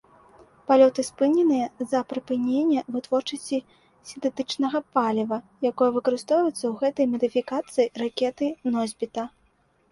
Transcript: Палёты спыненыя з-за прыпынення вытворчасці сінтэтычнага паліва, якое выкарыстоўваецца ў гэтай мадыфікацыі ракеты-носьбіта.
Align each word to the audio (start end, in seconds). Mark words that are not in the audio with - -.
Палёты 0.69 1.01
спыненыя 1.09 1.65
з-за 1.83 2.01
прыпынення 2.13 2.79
вытворчасці 2.95 3.59
сінтэтычнага 4.13 4.79
паліва, 4.97 5.37
якое 5.73 5.89
выкарыстоўваецца 6.01 6.61
ў 6.67 6.73
гэтай 6.83 7.05
мадыфікацыі 7.15 7.91
ракеты-носьбіта. 8.07 9.31